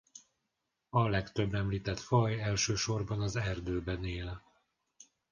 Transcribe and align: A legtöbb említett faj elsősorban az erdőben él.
A 0.89 1.07
legtöbb 1.07 1.53
említett 1.53 1.99
faj 1.99 2.41
elsősorban 2.41 3.21
az 3.21 3.35
erdőben 3.35 4.03
él. 4.05 4.41